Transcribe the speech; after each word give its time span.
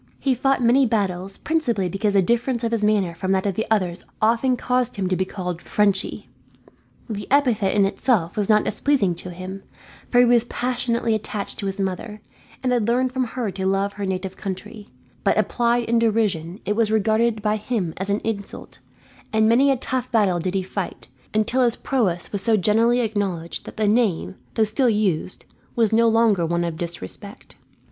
He 0.19 0.33
fought 0.33 0.63
many 0.63 0.87
battles, 0.87 1.37
principally 1.37 1.87
because 1.87 2.15
the 2.15 2.23
difference 2.23 2.63
of 2.63 2.71
his 2.71 2.83
manner 2.83 3.13
from 3.13 3.31
that 3.33 3.45
of 3.45 3.53
the 3.53 3.67
others 3.69 4.03
often 4.19 4.57
caused 4.57 4.95
him 4.95 5.07
to 5.09 5.15
be 5.15 5.25
called 5.25 5.61
"Frenchy." 5.61 6.27
The 7.07 7.27
epithet 7.29 7.75
in 7.75 7.85
itself 7.85 8.35
was 8.35 8.49
not 8.49 8.63
displeasing 8.63 9.13
to 9.13 9.29
him; 9.29 9.61
for 10.09 10.17
he 10.17 10.25
was 10.25 10.45
passionately 10.45 11.13
attached 11.13 11.59
to 11.59 11.67
his 11.67 11.79
mother, 11.79 12.19
and 12.63 12.71
had 12.73 12.87
learned 12.87 13.11
from 13.11 13.25
her 13.25 13.51
to 13.51 13.67
love 13.67 13.93
her 13.93 14.05
native 14.07 14.35
country; 14.35 14.89
but 15.23 15.37
applied 15.37 15.83
in 15.83 15.99
derision 15.99 16.59
it 16.65 16.75
was 16.75 16.89
regarded 16.89 17.43
by 17.43 17.57
him 17.57 17.93
as 17.97 18.09
an 18.09 18.21
insult, 18.21 18.79
and 19.31 19.47
many 19.47 19.69
a 19.69 19.77
tough 19.77 20.11
battle 20.11 20.39
did 20.39 20.55
he 20.55 20.63
fight, 20.63 21.09
until 21.31 21.61
his 21.61 21.75
prowess 21.75 22.31
was 22.31 22.41
so 22.41 22.57
generally 22.57 23.01
acknowledged 23.01 23.65
that 23.65 23.77
the 23.77 23.87
name, 23.87 24.33
though 24.55 24.63
still 24.63 24.89
used, 24.89 25.45
was 25.75 25.93
no 25.93 26.07
longer 26.09 26.43
one 26.43 26.63
of 26.63 26.75
disrespect. 26.77 27.55